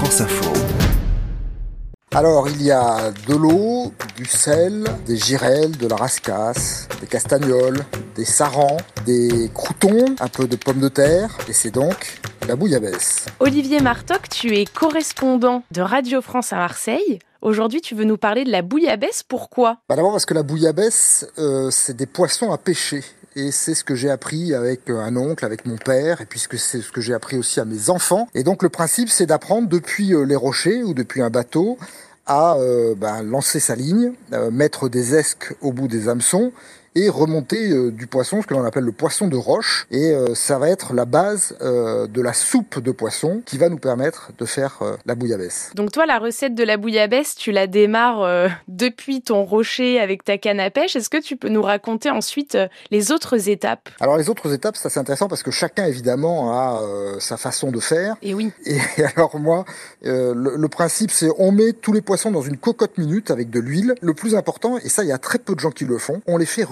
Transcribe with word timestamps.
France 0.00 0.22
Info. 0.22 0.50
Alors, 2.14 2.48
il 2.48 2.62
y 2.62 2.70
a 2.70 3.10
de 3.28 3.34
l'eau, 3.34 3.92
du 4.16 4.24
sel, 4.24 4.84
des 5.04 5.18
girelles, 5.18 5.76
de 5.76 5.86
la 5.86 5.96
rascasse, 5.96 6.88
des 7.02 7.06
castagnoles, 7.06 7.80
des 8.16 8.24
sarans, 8.24 8.78
des 9.04 9.50
croutons, 9.52 10.06
un 10.18 10.28
peu 10.28 10.48
de 10.48 10.56
pommes 10.56 10.80
de 10.80 10.88
terre, 10.88 11.36
et 11.50 11.52
c'est 11.52 11.70
donc 11.70 12.18
la 12.48 12.56
bouillabaisse. 12.56 13.26
Olivier 13.40 13.80
Martoc, 13.80 14.30
tu 14.30 14.56
es 14.56 14.64
correspondant 14.64 15.64
de 15.70 15.82
Radio 15.82 16.22
France 16.22 16.54
à 16.54 16.56
Marseille. 16.56 17.18
Aujourd'hui, 17.42 17.82
tu 17.82 17.94
veux 17.94 18.04
nous 18.04 18.16
parler 18.16 18.44
de 18.44 18.50
la 18.50 18.62
bouillabaisse. 18.62 19.22
Pourquoi? 19.22 19.80
Bah 19.86 19.96
D'abord 19.96 20.12
parce 20.12 20.24
que 20.24 20.32
la 20.32 20.42
bouillabaisse, 20.42 21.26
euh, 21.38 21.70
c'est 21.70 21.94
des 21.94 22.06
poissons 22.06 22.52
à 22.52 22.56
pêcher. 22.56 23.04
Et 23.36 23.52
c'est 23.52 23.74
ce 23.74 23.84
que 23.84 23.94
j'ai 23.94 24.10
appris 24.10 24.54
avec 24.54 24.90
un 24.90 25.16
oncle, 25.16 25.44
avec 25.44 25.66
mon 25.66 25.76
père, 25.76 26.20
et 26.20 26.26
puisque 26.26 26.58
c'est 26.58 26.80
ce 26.80 26.90
que 26.90 27.00
j'ai 27.00 27.14
appris 27.14 27.38
aussi 27.38 27.60
à 27.60 27.64
mes 27.64 27.90
enfants. 27.90 28.28
Et 28.34 28.42
donc 28.42 28.62
le 28.62 28.68
principe, 28.68 29.08
c'est 29.08 29.26
d'apprendre 29.26 29.68
depuis 29.68 30.14
euh, 30.14 30.24
les 30.24 30.36
rochers 30.36 30.82
ou 30.82 30.94
depuis 30.94 31.22
un 31.22 31.30
bateau 31.30 31.78
à 32.26 32.56
euh, 32.56 32.94
bah, 32.96 33.22
lancer 33.22 33.60
sa 33.60 33.74
ligne, 33.74 34.12
mettre 34.52 34.88
des 34.88 35.14
esques 35.14 35.54
au 35.60 35.72
bout 35.72 35.88
des 35.88 36.08
hameçons 36.08 36.52
et 36.94 37.08
remonter 37.08 37.70
euh, 37.70 37.90
du 37.92 38.06
poisson, 38.06 38.42
ce 38.42 38.46
que 38.46 38.54
l'on 38.54 38.64
appelle 38.64 38.84
le 38.84 38.92
poisson 38.92 39.28
de 39.28 39.36
roche. 39.36 39.86
Et 39.90 40.10
euh, 40.10 40.34
ça 40.34 40.58
va 40.58 40.68
être 40.68 40.92
la 40.92 41.04
base 41.04 41.56
euh, 41.60 42.06
de 42.06 42.20
la 42.20 42.32
soupe 42.32 42.80
de 42.80 42.90
poisson 42.90 43.42
qui 43.46 43.58
va 43.58 43.68
nous 43.68 43.78
permettre 43.78 44.32
de 44.38 44.44
faire 44.44 44.80
la 45.06 45.14
bouillabaisse. 45.14 45.70
Donc 45.74 45.92
toi, 45.92 46.06
la 46.06 46.18
recette 46.18 46.54
de 46.54 46.64
la 46.64 46.76
bouillabaisse, 46.76 47.34
tu 47.34 47.52
la 47.52 47.66
démarres 47.66 48.48
depuis 48.68 49.22
ton 49.22 49.44
rocher 49.44 50.00
avec 50.00 50.24
ta 50.24 50.38
canne 50.38 50.60
à 50.60 50.70
pêche. 50.70 50.96
Est-ce 50.96 51.10
que 51.10 51.20
tu 51.20 51.36
peux 51.36 51.48
nous 51.48 51.62
raconter 51.62 52.10
ensuite 52.10 52.56
les 52.90 53.12
autres 53.12 53.48
étapes? 53.48 53.88
Alors 54.00 54.16
les 54.16 54.28
autres 54.28 54.52
étapes, 54.52 54.76
ça 54.76 54.90
c'est 54.90 55.00
intéressant 55.00 55.28
parce 55.28 55.42
que 55.42 55.50
chacun 55.50 55.86
évidemment 55.86 56.52
a 56.52 56.80
sa 57.18 57.36
façon 57.36 57.70
de 57.70 57.80
faire. 57.80 58.16
Et 58.22 58.34
oui. 58.34 58.52
Et 58.64 58.78
alors 59.16 59.38
moi, 59.38 59.64
le, 60.02 60.56
le 60.56 60.68
principe 60.68 61.10
c'est 61.10 61.28
on 61.38 61.52
met 61.52 61.72
tous 61.72 61.92
les 61.92 62.02
poissons 62.02 62.30
dans 62.30 62.42
une 62.42 62.56
cocotte 62.56 62.98
minute 62.98 63.30
avec 63.30 63.50
de 63.50 63.60
l'huile. 63.60 63.94
Le 64.00 64.14
plus 64.14 64.34
important, 64.34 64.78
et 64.78 64.88
ça 64.88 65.02
il 65.02 65.08
y 65.08 65.12
a 65.12 65.18
très 65.18 65.38
peu 65.38 65.54
de 65.54 65.60
gens 65.60 65.70
qui 65.70 65.84
le 65.84 65.98
font, 65.98 66.22
on 66.26 66.36
les 66.36 66.46
fait 66.46 66.64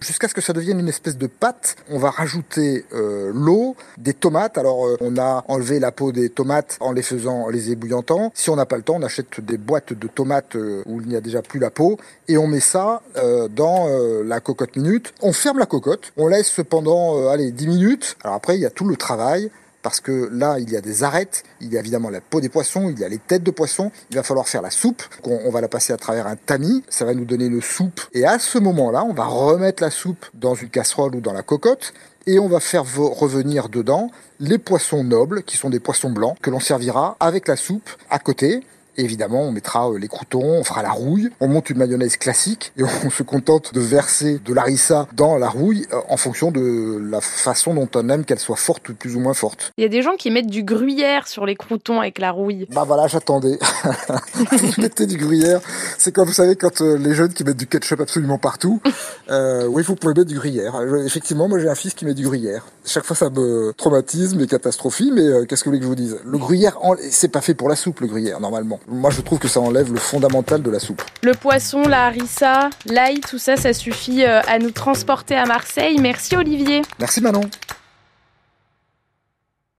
jusqu'à 0.00 0.28
ce 0.28 0.34
que 0.34 0.40
ça 0.40 0.52
devienne 0.52 0.80
une 0.80 0.88
espèce 0.88 1.16
de 1.16 1.26
pâte. 1.26 1.76
On 1.90 1.98
va 1.98 2.10
rajouter 2.10 2.84
euh, 2.92 3.30
l'eau, 3.34 3.76
des 3.96 4.14
tomates. 4.14 4.58
Alors 4.58 4.86
euh, 4.86 4.96
on 5.00 5.16
a 5.18 5.44
enlevé 5.48 5.80
la 5.80 5.92
peau 5.92 6.12
des 6.12 6.30
tomates 6.30 6.76
en 6.80 6.92
les 6.92 7.02
faisant, 7.02 7.42
en 7.42 7.48
les 7.48 7.70
ébouillantant. 7.70 8.32
Si 8.34 8.50
on 8.50 8.56
n'a 8.56 8.66
pas 8.66 8.76
le 8.76 8.82
temps, 8.82 8.96
on 8.96 9.02
achète 9.02 9.40
des 9.40 9.58
boîtes 9.58 9.92
de 9.92 10.08
tomates 10.08 10.56
euh, 10.56 10.82
où 10.86 11.00
il 11.00 11.08
n'y 11.08 11.16
a 11.16 11.20
déjà 11.20 11.42
plus 11.42 11.60
la 11.60 11.70
peau 11.70 11.98
et 12.28 12.38
on 12.38 12.46
met 12.46 12.60
ça 12.60 13.02
dans 13.50 13.88
la 14.24 14.40
cocotte 14.40 14.76
minute. 14.76 15.12
On 15.22 15.32
ferme 15.32 15.58
la 15.58 15.66
cocotte, 15.66 16.12
on 16.16 16.28
laisse 16.28 16.60
pendant 16.68 17.28
allez 17.28 17.50
10 17.50 17.66
minutes. 17.66 18.16
Alors 18.22 18.36
après 18.36 18.56
il 18.56 18.60
y 18.60 18.66
a 18.66 18.70
tout 18.70 18.86
le 18.86 18.96
travail 18.96 19.50
parce 19.88 20.02
que 20.02 20.28
là, 20.30 20.58
il 20.58 20.68
y 20.70 20.76
a 20.76 20.82
des 20.82 21.02
arêtes, 21.02 21.44
il 21.62 21.72
y 21.72 21.78
a 21.78 21.80
évidemment 21.80 22.10
la 22.10 22.20
peau 22.20 22.42
des 22.42 22.50
poissons, 22.50 22.90
il 22.90 22.98
y 22.98 23.04
a 23.04 23.08
les 23.08 23.16
têtes 23.16 23.42
de 23.42 23.50
poissons, 23.50 23.90
il 24.10 24.16
va 24.16 24.22
falloir 24.22 24.46
faire 24.46 24.60
la 24.60 24.68
soupe, 24.68 25.02
on, 25.24 25.50
va 25.50 25.62
la 25.62 25.68
passer 25.68 25.94
à 25.94 25.96
travers 25.96 26.26
un 26.26 26.36
tamis, 26.36 26.84
ça 26.90 27.06
va 27.06 27.14
nous 27.14 27.24
donner 27.24 27.46
une 27.46 27.62
soupe, 27.62 28.02
et 28.12 28.26
à 28.26 28.38
ce 28.38 28.58
moment-là, 28.58 29.02
on 29.04 29.14
va 29.14 29.24
remettre 29.24 29.82
la 29.82 29.88
soupe 29.88 30.26
dans 30.34 30.54
une 30.54 30.68
casserole 30.68 31.16
ou 31.16 31.22
dans 31.22 31.32
la 31.32 31.42
cocotte, 31.42 31.94
et 32.26 32.38
on 32.38 32.48
va 32.48 32.60
faire 32.60 32.84
revenir 32.84 33.70
dedans 33.70 34.10
les 34.40 34.58
poissons 34.58 35.04
nobles, 35.04 35.42
qui 35.42 35.56
sont 35.56 35.70
des 35.70 35.80
poissons 35.80 36.10
blancs, 36.10 36.36
que 36.42 36.50
l'on 36.50 36.60
servira 36.60 37.16
avec 37.18 37.48
la 37.48 37.56
soupe 37.56 37.88
à 38.10 38.18
côté, 38.18 38.60
évidemment, 38.98 39.42
on 39.42 39.52
mettra 39.52 39.90
euh, 39.90 39.98
les 39.98 40.08
croutons, 40.08 40.42
on 40.42 40.64
fera 40.64 40.82
la 40.82 40.90
rouille, 40.90 41.30
on 41.40 41.48
monte 41.48 41.70
une 41.70 41.78
mayonnaise 41.78 42.16
classique 42.16 42.72
et 42.76 42.82
on 43.04 43.10
se 43.10 43.22
contente 43.22 43.72
de 43.72 43.80
verser 43.80 44.40
de 44.44 44.52
l'arissa 44.52 45.06
dans 45.14 45.38
la 45.38 45.48
rouille 45.48 45.86
euh, 45.92 46.00
en 46.08 46.16
fonction 46.16 46.50
de 46.50 46.98
la 47.10 47.20
façon 47.20 47.74
dont 47.74 47.88
on 47.94 48.08
aime 48.08 48.24
qu'elle 48.24 48.38
soit 48.38 48.56
forte 48.56 48.88
ou 48.88 48.94
plus 48.94 49.16
ou 49.16 49.20
moins 49.20 49.34
forte. 49.34 49.72
Il 49.78 49.82
y 49.82 49.86
a 49.86 49.88
des 49.88 50.02
gens 50.02 50.16
qui 50.16 50.30
mettent 50.30 50.50
du 50.50 50.62
gruyère 50.62 51.28
sur 51.28 51.46
les 51.46 51.54
croutons 51.56 52.00
avec 52.00 52.18
la 52.18 52.30
rouille. 52.30 52.66
Bah 52.70 52.84
voilà, 52.86 53.06
j'attendais. 53.06 53.58
vous 54.34 54.82
mettez 54.82 55.06
du 55.06 55.16
gruyère. 55.16 55.60
C'est 55.96 56.12
comme 56.12 56.26
vous 56.26 56.34
savez 56.34 56.56
quand 56.56 56.80
euh, 56.80 56.98
les 56.98 57.14
jeunes 57.14 57.32
qui 57.32 57.44
mettent 57.44 57.56
du 57.56 57.66
ketchup 57.66 58.00
absolument 58.00 58.38
partout. 58.38 58.80
oui, 59.30 59.82
vous 59.82 59.94
pouvez 59.94 60.14
mettre 60.14 60.28
du 60.28 60.38
gruyère. 60.38 60.80
Effectivement, 61.04 61.48
moi 61.48 61.58
j'ai 61.58 61.68
un 61.68 61.74
fils 61.74 61.94
qui 61.94 62.04
met 62.04 62.14
du 62.14 62.24
gruyère. 62.24 62.66
Chaque 62.84 63.04
fois 63.04 63.16
ça 63.16 63.30
me 63.30 63.72
traumatise, 63.76 64.34
mes 64.34 64.46
catastrophes, 64.46 65.02
mais 65.12 65.46
qu'est-ce 65.46 65.62
que 65.62 65.68
vous 65.68 65.76
voulez 65.76 65.78
que 65.78 65.84
je 65.84 65.88
vous 65.88 65.94
dise? 65.94 66.18
Le 66.24 66.38
gruyère, 66.38 66.78
c'est 67.10 67.28
pas 67.28 67.40
fait 67.40 67.54
pour 67.54 67.68
la 67.68 67.76
soupe, 67.76 68.00
le 68.00 68.06
gruyère, 68.06 68.40
normalement. 68.40 68.80
Moi, 68.90 69.10
je 69.10 69.20
trouve 69.20 69.38
que 69.38 69.48
ça 69.48 69.60
enlève 69.60 69.92
le 69.92 69.98
fondamental 69.98 70.62
de 70.62 70.70
la 70.70 70.78
soupe. 70.78 71.02
Le 71.22 71.32
poisson, 71.32 71.82
la 71.82 72.06
harissa, 72.06 72.70
l'ail, 72.86 73.20
tout 73.20 73.38
ça, 73.38 73.56
ça 73.56 73.74
suffit 73.74 74.24
euh, 74.24 74.40
à 74.48 74.58
nous 74.58 74.70
transporter 74.70 75.36
à 75.36 75.44
Marseille. 75.44 75.98
Merci 76.00 76.36
Olivier. 76.36 76.80
Merci 76.98 77.20
Manon. 77.20 77.42